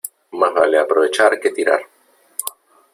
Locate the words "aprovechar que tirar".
0.79-1.79